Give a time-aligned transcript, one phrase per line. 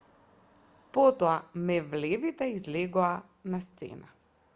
[0.93, 1.35] потоа
[1.67, 3.13] мевлевите излегоа
[3.51, 4.09] на сцена